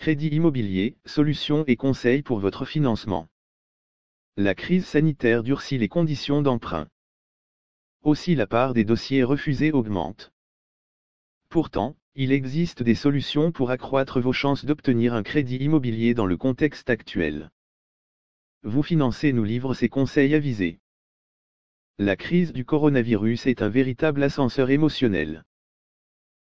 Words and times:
Crédit 0.00 0.28
immobilier, 0.28 0.96
solutions 1.04 1.62
et 1.66 1.76
conseils 1.76 2.22
pour 2.22 2.38
votre 2.38 2.64
financement. 2.64 3.28
La 4.38 4.54
crise 4.54 4.86
sanitaire 4.86 5.42
durcit 5.42 5.76
les 5.76 5.90
conditions 5.90 6.40
d'emprunt. 6.40 6.88
Aussi 8.00 8.34
la 8.34 8.46
part 8.46 8.72
des 8.72 8.84
dossiers 8.84 9.24
refusés 9.24 9.72
augmente. 9.72 10.32
Pourtant, 11.50 11.98
il 12.14 12.32
existe 12.32 12.82
des 12.82 12.94
solutions 12.94 13.52
pour 13.52 13.70
accroître 13.70 14.22
vos 14.22 14.32
chances 14.32 14.64
d'obtenir 14.64 15.12
un 15.12 15.22
crédit 15.22 15.58
immobilier 15.58 16.14
dans 16.14 16.24
le 16.24 16.38
contexte 16.38 16.88
actuel. 16.88 17.50
Vous 18.62 18.82
financez 18.82 19.34
nous 19.34 19.44
livre 19.44 19.74
ces 19.74 19.90
conseils 19.90 20.34
avisés. 20.34 20.80
La 21.98 22.16
crise 22.16 22.54
du 22.54 22.64
coronavirus 22.64 23.44
est 23.44 23.60
un 23.60 23.68
véritable 23.68 24.22
ascenseur 24.22 24.70
émotionnel. 24.70 25.44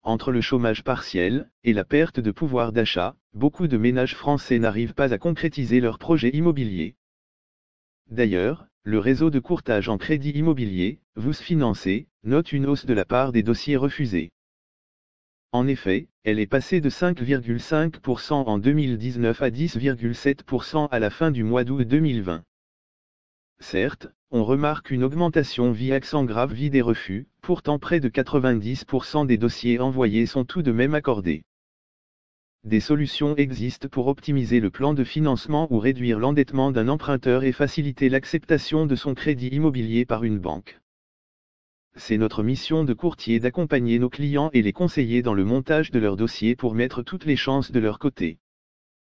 Entre 0.07 0.31
le 0.31 0.39
chômage 0.39 0.85
partiel 0.85 1.51
et 1.65 1.73
la 1.73 1.83
perte 1.83 2.21
de 2.21 2.31
pouvoir 2.31 2.71
d'achat, 2.71 3.17
beaucoup 3.33 3.67
de 3.67 3.75
ménages 3.75 4.15
français 4.15 4.57
n'arrivent 4.57 4.93
pas 4.93 5.13
à 5.13 5.17
concrétiser 5.17 5.81
leurs 5.81 5.99
projets 5.99 6.29
immobiliers. 6.29 6.95
D'ailleurs, 8.09 8.67
le 8.83 8.99
réseau 8.99 9.31
de 9.31 9.39
courtage 9.39 9.89
en 9.89 9.97
crédit 9.97 10.29
immobilier, 10.29 11.01
vous 11.17 11.33
financez, 11.33 12.07
note 12.23 12.53
une 12.53 12.67
hausse 12.67 12.85
de 12.85 12.93
la 12.93 13.03
part 13.03 13.33
des 13.33 13.43
dossiers 13.43 13.75
refusés. 13.75 14.31
En 15.51 15.67
effet, 15.67 16.07
elle 16.23 16.39
est 16.39 16.47
passée 16.47 16.79
de 16.79 16.89
5,5% 16.89 18.31
en 18.31 18.59
2019 18.59 19.41
à 19.41 19.49
10,7% 19.49 20.87
à 20.89 20.99
la 20.99 21.09
fin 21.09 21.31
du 21.31 21.43
mois 21.43 21.65
d'août 21.65 21.83
2020. 21.85 22.43
Certes, 23.59 24.07
on 24.29 24.43
remarque 24.43 24.91
une 24.91 25.03
augmentation 25.03 25.71
via 25.71 25.95
accent 25.95 26.23
grave 26.25 26.53
vie 26.53 26.69
des 26.69 26.81
refus, 26.81 27.27
pourtant 27.41 27.79
près 27.79 27.99
de 27.99 28.09
90% 28.09 29.25
des 29.25 29.37
dossiers 29.37 29.79
envoyés 29.79 30.25
sont 30.25 30.45
tout 30.45 30.61
de 30.61 30.71
même 30.71 30.93
accordés. 30.93 31.43
Des 32.63 32.79
solutions 32.79 33.35
existent 33.35 33.87
pour 33.87 34.07
optimiser 34.07 34.59
le 34.59 34.69
plan 34.69 34.93
de 34.93 35.03
financement 35.03 35.67
ou 35.71 35.79
réduire 35.79 36.19
l'endettement 36.19 36.71
d'un 36.71 36.89
emprunteur 36.89 37.43
et 37.43 37.51
faciliter 37.51 38.09
l'acceptation 38.09 38.85
de 38.85 38.95
son 38.95 39.13
crédit 39.13 39.47
immobilier 39.47 40.05
par 40.05 40.23
une 40.23 40.39
banque. 40.39 40.79
C'est 41.95 42.17
notre 42.17 42.43
mission 42.43 42.83
de 42.83 42.93
courtier 42.93 43.39
d'accompagner 43.39 43.97
nos 43.97 44.09
clients 44.09 44.49
et 44.53 44.61
les 44.61 44.73
conseiller 44.73 45.21
dans 45.21 45.33
le 45.33 45.45
montage 45.45 45.89
de 45.91 45.99
leur 45.99 46.15
dossier 46.15 46.55
pour 46.55 46.75
mettre 46.75 47.01
toutes 47.01 47.25
les 47.25 47.37
chances 47.37 47.71
de 47.71 47.79
leur 47.79 47.97
côté. 47.97 48.37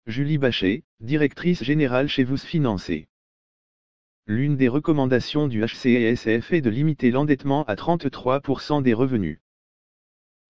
Julie 0.07 0.39
Bachet, 0.39 0.83
directrice 1.01 1.63
générale 1.63 2.09
chez 2.09 2.25
Vous 2.25 2.37
Financer. 2.37 3.07
L'une 4.29 4.57
des 4.57 4.69
recommandations 4.69 5.49
du 5.49 5.65
HCSF 5.65 6.53
est 6.53 6.61
de 6.61 6.71
limiter 6.71 7.11
l'endettement 7.11 7.65
à 7.65 7.75
33% 7.75 8.81
des 8.81 8.95
revenus. 8.95 9.41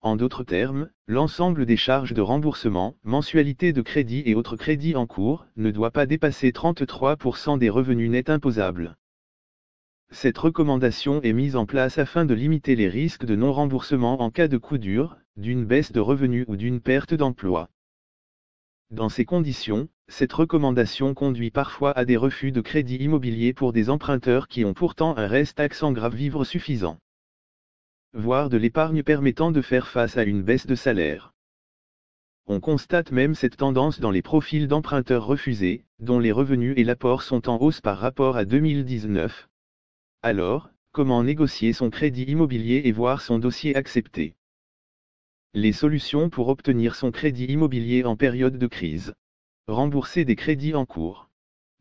En 0.02 0.14
d'autres 0.14 0.44
termes, 0.44 0.90
l'ensemble 1.06 1.64
des 1.64 1.78
charges 1.78 2.12
de 2.12 2.20
remboursement, 2.20 2.96
mensualités 3.02 3.72
de 3.72 3.80
crédit 3.80 4.22
et 4.26 4.34
autres 4.34 4.56
crédits 4.56 4.94
en 4.94 5.06
cours, 5.06 5.46
ne 5.56 5.70
doit 5.70 5.90
pas 5.90 6.04
dépasser 6.04 6.50
33% 6.50 7.56
des 7.56 7.70
revenus 7.70 8.10
nets 8.10 8.28
imposables. 8.28 8.98
Cette 10.10 10.36
recommandation 10.36 11.22
est 11.22 11.32
mise 11.32 11.56
en 11.56 11.64
place 11.64 11.96
afin 11.96 12.26
de 12.26 12.34
limiter 12.34 12.76
les 12.76 12.88
risques 12.88 13.24
de 13.24 13.36
non-remboursement 13.36 14.20
en 14.20 14.30
cas 14.30 14.48
de 14.48 14.58
coup 14.58 14.76
dur, 14.76 15.16
d'une 15.38 15.64
baisse 15.64 15.92
de 15.92 16.00
revenus 16.00 16.44
ou 16.46 16.56
d'une 16.56 16.82
perte 16.82 17.14
d'emploi. 17.14 17.70
Dans 18.92 19.08
ces 19.08 19.24
conditions, 19.24 19.88
cette 20.08 20.34
recommandation 20.34 21.14
conduit 21.14 21.50
parfois 21.50 21.92
à 21.92 22.04
des 22.04 22.18
refus 22.18 22.52
de 22.52 22.60
crédit 22.60 22.96
immobilier 22.96 23.54
pour 23.54 23.72
des 23.72 23.88
emprunteurs 23.88 24.48
qui 24.48 24.66
ont 24.66 24.74
pourtant 24.74 25.16
un 25.16 25.26
reste 25.26 25.60
accent 25.60 25.92
grave 25.92 26.14
vivre 26.14 26.44
suffisant. 26.44 26.98
Voire 28.12 28.50
de 28.50 28.58
l'épargne 28.58 29.02
permettant 29.02 29.50
de 29.50 29.62
faire 29.62 29.88
face 29.88 30.18
à 30.18 30.24
une 30.24 30.42
baisse 30.42 30.66
de 30.66 30.74
salaire. 30.74 31.32
On 32.46 32.60
constate 32.60 33.12
même 33.12 33.34
cette 33.34 33.56
tendance 33.56 33.98
dans 33.98 34.10
les 34.10 34.20
profils 34.20 34.68
d'emprunteurs 34.68 35.24
refusés, 35.24 35.86
dont 35.98 36.18
les 36.18 36.30
revenus 36.30 36.74
et 36.76 36.84
l'apport 36.84 37.22
sont 37.22 37.48
en 37.48 37.56
hausse 37.62 37.80
par 37.80 37.96
rapport 37.96 38.36
à 38.36 38.44
2019. 38.44 39.48
Alors, 40.20 40.68
comment 40.90 41.24
négocier 41.24 41.72
son 41.72 41.88
crédit 41.88 42.24
immobilier 42.24 42.82
et 42.84 42.92
voir 42.92 43.22
son 43.22 43.38
dossier 43.38 43.74
accepté? 43.74 44.34
Les 45.54 45.74
solutions 45.74 46.30
pour 46.30 46.48
obtenir 46.48 46.94
son 46.94 47.10
crédit 47.10 47.44
immobilier 47.44 48.04
en 48.04 48.16
période 48.16 48.56
de 48.56 48.66
crise. 48.66 49.12
Rembourser 49.66 50.24
des 50.24 50.34
crédits 50.34 50.74
en 50.74 50.86
cours. 50.86 51.28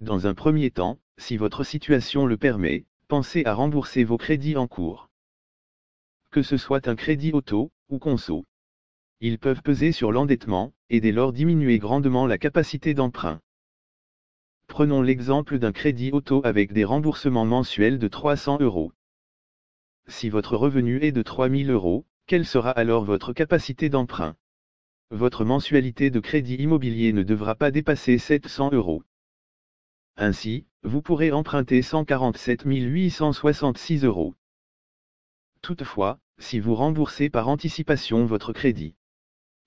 Dans 0.01 0.27
un 0.27 0.33
premier 0.33 0.71
temps, 0.71 0.99
si 1.17 1.37
votre 1.37 1.63
situation 1.63 2.25
le 2.25 2.35
permet, 2.35 2.83
pensez 3.07 3.45
à 3.45 3.53
rembourser 3.53 4.03
vos 4.03 4.17
crédits 4.17 4.57
en 4.57 4.67
cours. 4.67 5.09
Que 6.31 6.41
ce 6.41 6.57
soit 6.57 6.89
un 6.89 6.97
crédit 6.97 7.31
auto, 7.31 7.71
ou 7.87 7.97
conso. 7.97 8.43
Ils 9.21 9.39
peuvent 9.39 9.61
peser 9.61 9.93
sur 9.93 10.11
l'endettement, 10.11 10.73
et 10.89 10.99
dès 10.99 11.13
lors 11.13 11.31
diminuer 11.31 11.79
grandement 11.79 12.27
la 12.27 12.37
capacité 12.37 12.93
d'emprunt. 12.93 13.39
Prenons 14.67 15.01
l'exemple 15.01 15.59
d'un 15.59 15.71
crédit 15.71 16.11
auto 16.11 16.41
avec 16.43 16.73
des 16.73 16.83
remboursements 16.83 17.45
mensuels 17.45 17.99
de 17.99 18.07
300 18.09 18.57
euros. 18.59 18.91
Si 20.07 20.29
votre 20.29 20.57
revenu 20.57 21.01
est 21.01 21.13
de 21.13 21.21
3000 21.21 21.71
euros, 21.71 22.05
quelle 22.31 22.47
sera 22.47 22.71
alors 22.71 23.03
votre 23.03 23.33
capacité 23.33 23.89
d'emprunt? 23.89 24.37
Votre 25.09 25.43
mensualité 25.43 26.11
de 26.11 26.21
crédit 26.21 26.55
immobilier 26.55 27.11
ne 27.11 27.23
devra 27.23 27.55
pas 27.55 27.71
dépasser 27.71 28.17
700 28.17 28.71
euros. 28.71 29.03
Ainsi, 30.15 30.65
vous 30.81 31.01
pourrez 31.01 31.33
emprunter 31.33 31.81
147 31.81 32.61
866 32.63 34.05
euros. 34.05 34.33
Toutefois, 35.61 36.21
si 36.37 36.61
vous 36.61 36.73
remboursez 36.73 37.29
par 37.29 37.49
anticipation 37.49 38.25
votre 38.25 38.53
crédit, 38.53 38.95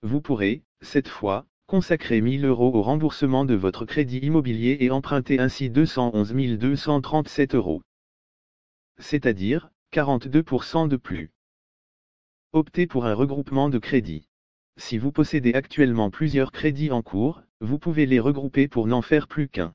vous 0.01 0.19
pourrez, 0.19 0.63
cette 0.81 1.07
fois, 1.07 1.45
consacrer 1.67 2.19
1000 2.19 2.45
euros 2.45 2.73
au 2.73 2.81
remboursement 2.81 3.45
de 3.45 3.53
votre 3.53 3.85
crédit 3.85 4.17
immobilier 4.17 4.77
et 4.79 4.89
emprunter 4.89 5.37
ainsi 5.37 5.69
211 5.69 6.33
237 6.57 7.53
euros. 7.53 7.83
C'est-à-dire, 8.97 9.69
42% 9.93 10.87
de 10.87 10.97
plus. 10.97 11.34
Optez 12.55 12.87
pour 12.87 13.05
un 13.05 13.13
regroupement 13.13 13.67
de 13.67 13.79
crédits. 13.79 14.29
Si 14.77 14.97
vous 14.97 15.11
possédez 15.11 15.55
actuellement 15.55 16.09
plusieurs 16.09 16.53
crédits 16.53 16.89
en 16.89 17.01
cours, 17.01 17.43
vous 17.59 17.79
pouvez 17.79 18.05
les 18.05 18.21
regrouper 18.21 18.69
pour 18.69 18.87
n'en 18.87 19.01
faire 19.01 19.27
plus 19.27 19.49
qu'un. 19.49 19.73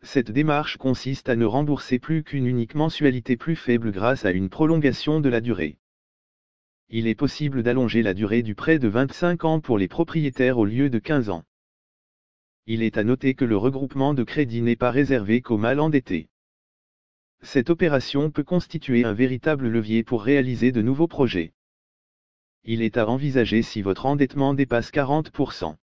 Cette 0.00 0.30
démarche 0.30 0.78
consiste 0.78 1.28
à 1.28 1.36
ne 1.36 1.44
rembourser 1.44 1.98
plus 1.98 2.24
qu'une 2.24 2.46
unique 2.46 2.74
mensualité 2.74 3.36
plus 3.36 3.54
faible 3.54 3.92
grâce 3.92 4.24
à 4.24 4.30
une 4.30 4.48
prolongation 4.48 5.20
de 5.20 5.28
la 5.28 5.42
durée. 5.42 5.76
Il 6.88 7.06
est 7.06 7.14
possible 7.14 7.62
d'allonger 7.62 8.00
la 8.00 8.14
durée 8.14 8.42
du 8.42 8.54
prêt 8.54 8.78
de 8.78 8.88
25 8.88 9.44
ans 9.44 9.60
pour 9.60 9.76
les 9.76 9.88
propriétaires 9.88 10.56
au 10.56 10.64
lieu 10.64 10.88
de 10.88 10.98
15 10.98 11.28
ans. 11.28 11.44
Il 12.64 12.82
est 12.82 12.96
à 12.96 13.04
noter 13.04 13.34
que 13.34 13.44
le 13.44 13.58
regroupement 13.58 14.14
de 14.14 14.24
crédits 14.24 14.62
n'est 14.62 14.74
pas 14.74 14.90
réservé 14.90 15.42
qu'aux 15.42 15.58
mal 15.58 15.80
endettés. 15.80 16.30
Cette 17.42 17.68
opération 17.68 18.30
peut 18.30 18.42
constituer 18.42 19.04
un 19.04 19.12
véritable 19.12 19.68
levier 19.68 20.02
pour 20.02 20.22
réaliser 20.22 20.72
de 20.72 20.80
nouveaux 20.80 21.08
projets 21.08 21.52
il 22.64 22.82
est 22.82 22.96
à 22.96 23.08
envisager 23.08 23.62
si 23.62 23.82
votre 23.82 24.06
endettement 24.06 24.54
dépasse 24.54 24.90
40%. 24.90 25.76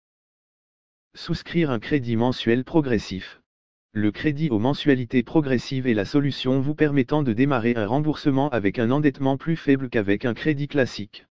Souscrire 1.14 1.70
un 1.70 1.78
crédit 1.78 2.16
mensuel 2.16 2.64
progressif. 2.64 3.40
Le 3.92 4.10
crédit 4.10 4.48
aux 4.48 4.58
mensualités 4.58 5.22
progressives 5.22 5.86
est 5.86 5.94
la 5.94 6.06
solution 6.06 6.60
vous 6.60 6.74
permettant 6.74 7.22
de 7.22 7.32
démarrer 7.32 7.76
un 7.76 7.86
remboursement 7.86 8.48
avec 8.48 8.78
un 8.78 8.90
endettement 8.90 9.36
plus 9.36 9.56
faible 9.56 9.90
qu'avec 9.90 10.24
un 10.24 10.34
crédit 10.34 10.66
classique. 10.66 11.26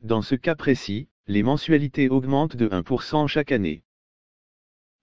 Dans 0.00 0.22
ce 0.22 0.34
cas 0.34 0.56
précis, 0.56 1.08
les 1.28 1.44
mensualités 1.44 2.08
augmentent 2.08 2.56
de 2.56 2.68
1% 2.68 3.28
chaque 3.28 3.52
année. 3.52 3.84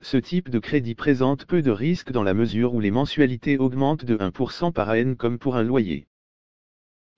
Ce 0.01 0.17
type 0.17 0.50
de 0.50 0.59
crédit 0.59 0.96
présente 0.96 1.46
peu 1.46 1.61
de 1.61 1.72
risques 1.72 2.11
dans 2.11 2.23
la 2.23 2.34
mesure 2.34 2.73
où 2.73 2.81
les 2.81 2.91
mensualités 2.91 3.57
augmentent 3.57 4.03
de 4.03 4.17
1% 4.17 4.73
par 4.73 4.90
an 4.90 5.16
comme 5.16 5.40
pour 5.40 5.56
un 5.56 5.63
loyer. 5.63 6.09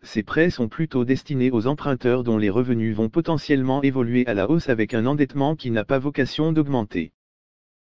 Ces 0.03 0.23
prêts 0.23 0.49
sont 0.49 0.67
plutôt 0.67 1.05
destinés 1.05 1.51
aux 1.51 1.67
emprunteurs 1.67 2.23
dont 2.23 2.39
les 2.39 2.49
revenus 2.49 2.95
vont 2.95 3.09
potentiellement 3.09 3.83
évoluer 3.83 4.25
à 4.25 4.33
la 4.33 4.49
hausse 4.49 4.67
avec 4.67 4.95
un 4.95 5.05
endettement 5.05 5.55
qui 5.55 5.69
n'a 5.69 5.85
pas 5.85 5.99
vocation 5.99 6.51
d'augmenter. 6.51 7.11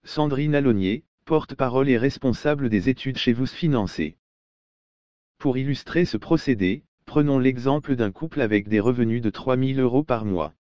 Sandrine 0.03 0.53
Alonier, 0.53 1.05
porte-parole 1.23 1.88
et 1.88 1.97
responsable 1.97 2.67
des 2.69 2.89
études 2.89 3.17
chez 3.17 3.31
Vous 3.31 3.45
Financer. 3.45 4.17
Pour 5.38 5.57
illustrer 5.57 6.03
ce 6.03 6.17
procédé, 6.17 6.83
prenons 7.05 7.39
l'exemple 7.39 7.95
d'un 7.95 8.11
couple 8.11 8.41
avec 8.41 8.67
des 8.67 8.81
revenus 8.81 9.21
de 9.21 9.29
3 9.29 9.55
000 9.55 9.79
euros 9.79 10.03
par 10.03 10.25
mois. 10.25 10.53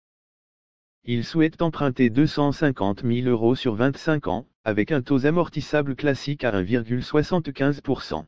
Ils 1.04 1.24
souhaitent 1.24 1.62
emprunter 1.62 2.10
250 2.10 3.02
000 3.02 3.28
euros 3.28 3.54
sur 3.54 3.76
25 3.76 4.28
ans, 4.28 4.46
avec 4.64 4.92
un 4.92 5.00
taux 5.00 5.24
amortissable 5.24 5.96
classique 5.96 6.44
à 6.44 6.52
1,75% 6.52 8.26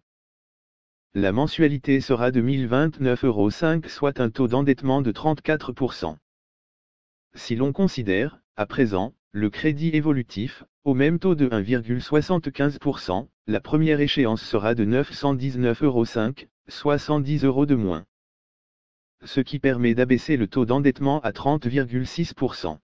la 1.14 1.32
mensualité 1.32 2.00
sera 2.00 2.30
de 2.30 2.42
1029,05 2.42 3.24
euros, 3.26 3.50
soit 3.88 4.20
un 4.20 4.30
taux 4.30 4.46
d'endettement 4.46 5.00
de 5.00 5.10
34%. 5.10 6.16
Si 7.34 7.56
l'on 7.56 7.72
considère, 7.72 8.40
à 8.56 8.66
présent, 8.66 9.14
le 9.32 9.48
crédit 9.48 9.88
évolutif, 9.88 10.64
au 10.84 10.94
même 10.94 11.18
taux 11.18 11.34
de 11.34 11.48
1,75%, 11.48 13.28
la 13.46 13.60
première 13.60 14.00
échéance 14.00 14.42
sera 14.42 14.74
de 14.74 14.84
919,05 14.84 15.84
euros, 15.84 16.04
soit 16.68 16.98
110 16.98 17.44
euros 17.44 17.66
de 17.66 17.74
moins. 17.74 18.04
Ce 19.24 19.40
qui 19.40 19.58
permet 19.58 19.94
d'abaisser 19.94 20.36
le 20.36 20.46
taux 20.46 20.66
d'endettement 20.66 21.20
à 21.20 21.32
30,6%. 21.32 22.78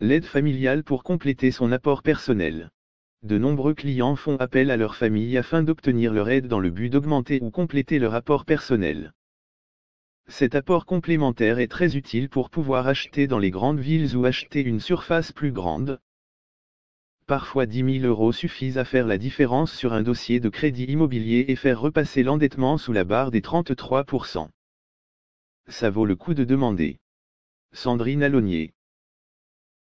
L'aide 0.00 0.24
familiale 0.24 0.84
pour 0.84 1.04
compléter 1.04 1.50
son 1.50 1.72
apport 1.72 2.02
personnel. 2.02 2.70
De 3.22 3.38
nombreux 3.38 3.74
clients 3.74 4.16
font 4.16 4.36
appel 4.36 4.70
à 4.70 4.76
leur 4.76 4.94
famille 4.94 5.36
afin 5.36 5.62
d'obtenir 5.62 6.12
leur 6.12 6.28
aide 6.28 6.48
dans 6.48 6.60
le 6.60 6.70
but 6.70 6.90
d'augmenter 6.90 7.40
ou 7.42 7.50
compléter 7.50 7.98
leur 7.98 8.14
apport 8.14 8.44
personnel. 8.44 9.12
Cet 10.28 10.54
apport 10.54 10.86
complémentaire 10.86 11.58
est 11.58 11.68
très 11.68 11.96
utile 11.96 12.28
pour 12.28 12.50
pouvoir 12.50 12.88
acheter 12.88 13.26
dans 13.26 13.38
les 13.38 13.50
grandes 13.50 13.78
villes 13.78 14.16
ou 14.16 14.24
acheter 14.24 14.62
une 14.62 14.80
surface 14.80 15.32
plus 15.32 15.52
grande. 15.52 16.00
Parfois 17.26 17.66
10 17.66 18.00
000 18.00 18.06
euros 18.06 18.32
suffisent 18.32 18.78
à 18.78 18.84
faire 18.84 19.06
la 19.06 19.18
différence 19.18 19.72
sur 19.72 19.92
un 19.92 20.02
dossier 20.02 20.38
de 20.38 20.48
crédit 20.48 20.84
immobilier 20.84 21.46
et 21.48 21.56
faire 21.56 21.80
repasser 21.80 22.22
l'endettement 22.22 22.78
sous 22.78 22.92
la 22.92 23.04
barre 23.04 23.30
des 23.30 23.40
33%. 23.40 24.48
Ça 25.68 25.90
vaut 25.90 26.06
le 26.06 26.14
coup 26.14 26.34
de 26.34 26.44
demander. 26.44 26.98
Sandrine 27.72 28.22
Alonier. 28.22 28.74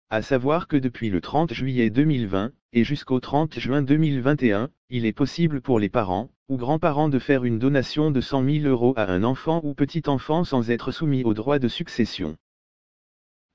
À 0.09 0.21
savoir 0.21 0.67
que 0.67 0.77
depuis 0.77 1.09
le 1.09 1.19
30 1.19 1.53
juillet 1.53 1.89
2020, 1.89 2.53
et 2.75 2.83
jusqu'au 2.83 3.19
30 3.19 3.59
juin 3.59 3.83
2021, 3.83 4.69
il 4.89 5.05
est 5.05 5.13
possible 5.13 5.61
pour 5.61 5.79
les 5.79 5.89
parents, 5.89 6.31
ou 6.49 6.57
grands-parents 6.57 7.07
de 7.07 7.19
faire 7.19 7.45
une 7.45 7.59
donation 7.59 8.09
de 8.09 8.19
100 8.19 8.43
000 8.43 8.65
euros 8.65 8.95
à 8.97 9.11
un 9.11 9.23
enfant 9.23 9.61
ou 9.63 9.75
petit-enfant 9.75 10.43
sans 10.43 10.71
être 10.71 10.91
soumis 10.91 11.23
aux 11.23 11.35
droits 11.35 11.59
de 11.59 11.67
succession. 11.67 12.35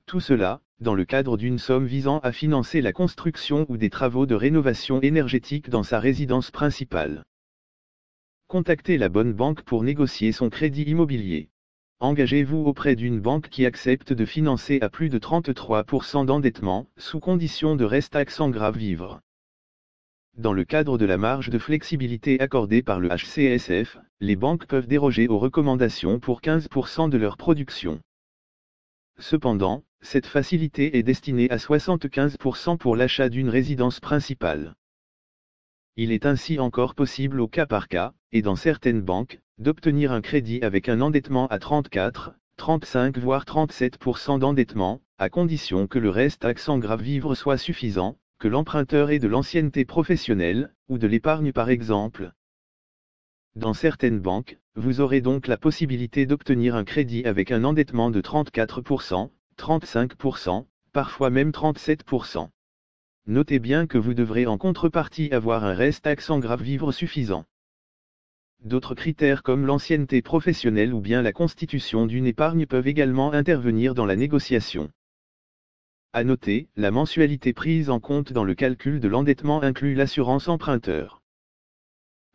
Tout 0.05 0.21
cela, 0.21 0.61
dans 0.79 0.95
le 0.95 1.03
cadre 1.03 1.35
d'une 1.35 1.59
somme 1.59 1.85
visant 1.85 2.19
à 2.19 2.31
financer 2.31 2.79
la 2.79 2.93
construction 2.93 3.65
ou 3.67 3.75
des 3.75 3.89
travaux 3.89 4.25
de 4.25 4.35
rénovation 4.35 5.01
énergétique 5.01 5.69
dans 5.69 5.83
sa 5.83 5.99
résidence 5.99 6.49
principale. 6.49 7.25
Contactez 8.47 8.97
la 8.97 9.09
bonne 9.09 9.33
banque 9.33 9.63
pour 9.63 9.83
négocier 9.83 10.31
son 10.31 10.49
crédit 10.49 10.83
immobilier. 10.83 11.49
Engagez-vous 12.01 12.59
auprès 12.59 12.95
d'une 12.95 13.19
banque 13.19 13.49
qui 13.49 13.65
accepte 13.65 14.13
de 14.13 14.23
financer 14.23 14.79
à 14.81 14.87
plus 14.87 15.09
de 15.09 15.19
33% 15.19 16.25
d'endettement, 16.25 16.87
sous 16.95 17.19
condition 17.19 17.75
de 17.75 17.83
reste 17.83 18.17
sans 18.29 18.49
grave 18.49 18.77
vivre. 18.77 19.19
Dans 20.37 20.53
le 20.53 20.63
cadre 20.63 20.97
de 20.97 21.03
la 21.03 21.17
marge 21.17 21.49
de 21.49 21.59
flexibilité 21.59 22.39
accordée 22.39 22.81
par 22.83 23.01
le 23.01 23.09
HCSF, 23.09 23.97
les 24.21 24.37
banques 24.37 24.65
peuvent 24.65 24.87
déroger 24.87 25.27
aux 25.27 25.39
recommandations 25.39 26.21
pour 26.21 26.39
15% 26.39 27.09
de 27.09 27.17
leur 27.17 27.35
production. 27.35 27.99
Cependant, 29.17 29.83
cette 29.99 30.25
facilité 30.25 30.97
est 30.97 31.03
destinée 31.03 31.49
à 31.49 31.57
75% 31.57 32.77
pour 32.77 32.95
l'achat 32.95 33.27
d'une 33.27 33.49
résidence 33.49 33.99
principale. 33.99 34.75
Il 35.97 36.13
est 36.13 36.25
ainsi 36.25 36.59
encore 36.59 36.95
possible 36.95 37.41
au 37.41 37.49
cas 37.49 37.65
par 37.65 37.89
cas, 37.89 38.13
et 38.31 38.41
dans 38.41 38.55
certaines 38.55 39.01
banques, 39.01 39.41
d'obtenir 39.59 40.13
un 40.13 40.21
crédit 40.21 40.61
avec 40.61 40.87
un 40.87 41.01
endettement 41.01 41.47
à 41.47 41.59
34, 41.59 42.31
35 42.55 43.17
voire 43.17 43.43
37% 43.43 44.39
d'endettement, 44.39 45.01
à 45.17 45.29
condition 45.29 45.85
que 45.85 45.99
le 45.99 46.09
reste 46.09 46.45
accent 46.45 46.77
grave 46.77 47.01
vivre 47.01 47.35
soit 47.35 47.57
suffisant, 47.57 48.17
que 48.39 48.47
l'emprunteur 48.47 49.09
ait 49.09 49.19
de 49.19 49.27
l'ancienneté 49.27 49.83
professionnelle, 49.83 50.73
ou 50.87 50.97
de 50.97 51.07
l'épargne 51.07 51.51
par 51.51 51.69
exemple. 51.69 52.31
Dans 53.55 53.73
certaines 53.73 54.21
banques, 54.21 54.57
vous 54.75 55.01
aurez 55.01 55.19
donc 55.19 55.47
la 55.47 55.57
possibilité 55.57 56.25
d'obtenir 56.25 56.75
un 56.75 56.85
crédit 56.85 57.25
avec 57.25 57.51
un 57.51 57.65
endettement 57.65 58.11
de 58.11 58.21
34%, 58.21 59.29
35%, 59.57 60.67
parfois 60.93 61.29
même 61.29 61.49
37%. 61.49 62.47
Notez 63.27 63.59
bien 63.59 63.87
que 63.87 63.97
vous 63.97 64.13
devrez 64.13 64.45
en 64.45 64.57
contrepartie 64.57 65.33
avoir 65.33 65.65
un 65.65 65.73
reste 65.73 66.07
accent 66.07 66.39
grave 66.39 66.63
vivre 66.63 66.93
suffisant. 66.93 67.43
D'autres 68.63 68.93
critères 68.93 69.41
comme 69.41 69.65
l'ancienneté 69.65 70.21
professionnelle 70.21 70.93
ou 70.93 70.99
bien 70.99 71.21
la 71.21 71.31
constitution 71.31 72.05
d'une 72.05 72.25
épargne 72.25 72.65
peuvent 72.65 72.87
également 72.87 73.31
intervenir 73.31 73.95
dans 73.95 74.05
la 74.05 74.17
négociation. 74.17 74.91
À 76.11 76.25
noter, 76.25 76.67
la 76.75 76.91
mensualité 76.91 77.53
prise 77.53 77.89
en 77.89 77.99
compte 77.99 78.33
dans 78.33 78.43
le 78.43 78.55
calcul 78.55 78.99
de 78.99 79.07
l'endettement 79.07 79.61
inclut 79.63 79.93
l'assurance 79.93 80.49
emprunteur. 80.49 81.21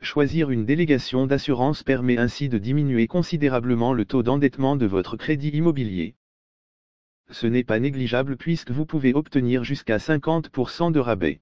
Choisir 0.01 0.51
une 0.51 0.65
délégation 0.65 1.27
d'assurance 1.27 1.83
permet 1.83 2.17
ainsi 2.17 2.49
de 2.49 2.57
diminuer 2.57 3.07
considérablement 3.07 3.93
le 3.93 4.05
taux 4.05 4.23
d'endettement 4.23 4.77
de 4.77 4.87
votre 4.87 5.17
crédit 5.17 5.51
immobilier. 5.51 6.15
Ce 7.31 7.47
n'est 7.47 7.65
pas 7.65 7.81
négligeable 7.81 8.37
puisque 8.37 8.71
vous 8.71 8.87
pouvez 8.87 9.13
obtenir 9.13 9.65
jusqu'à 9.65 9.97
50% 9.97 10.91
de 10.93 11.01
rabais. 11.01 11.41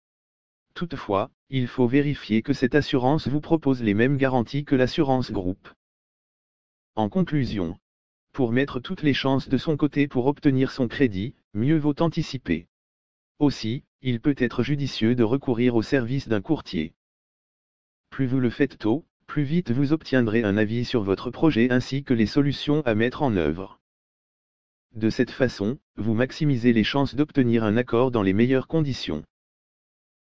Toutefois, 0.75 1.31
il 1.54 1.69
faut 1.69 1.87
vérifier 1.87 2.40
que 2.40 2.54
cette 2.54 2.75
assurance 2.75 3.28
vous 3.28 3.43
propose 3.43 3.82
les 3.82 3.93
mêmes 3.93 4.16
garanties 4.16 4.64
que 4.64 4.75
l'assurance 4.75 5.31
groupe. 5.31 5.69
En 6.94 7.10
conclusion, 7.10 7.78
pour 8.32 8.52
mettre 8.52 8.81
toutes 8.81 9.02
les 9.02 9.12
chances 9.12 9.50
de 9.50 9.58
son 9.58 9.76
côté 9.76 10.08
pour 10.08 10.25
obtenir 10.25 10.70
son 10.70 10.88
crédit, 10.88 11.34
mieux 11.52 11.76
vaut 11.76 12.00
anticiper. 12.00 12.69
Aussi, 13.38 13.84
il 14.00 14.19
peut 14.22 14.34
être 14.38 14.62
judicieux 14.62 15.14
de 15.14 15.25
recourir 15.25 15.76
au 15.76 15.82
service 15.82 16.26
d'un 16.26 16.40
courtier. 16.40 16.94
Plus 18.08 18.26
vous 18.26 18.40
le 18.40 18.49
faites 18.49 18.78
tôt, 18.78 19.04
plus 19.26 19.43
vite 19.43 19.72
vous 19.72 19.93
obtiendrez 19.93 20.44
un 20.44 20.56
avis 20.56 20.87
sur 20.87 21.02
votre 21.02 21.31
projet 21.31 21.70
ainsi 21.70 22.02
que 22.02 22.14
les 22.14 22.25
solutions 22.25 22.81
à 22.87 22.94
mettre 22.94 23.20
en 23.20 23.37
œuvre. 23.37 23.78
De 24.94 25.10
cette 25.10 25.31
façon, 25.31 25.78
vous 25.96 26.14
maximisez 26.14 26.72
les 26.72 26.84
chances 26.84 27.14
d'obtenir 27.14 27.62
un 27.62 27.76
accord 27.76 28.10
dans 28.10 28.22
les 28.22 28.32
meilleures 28.32 28.69
conditions. 28.69 29.22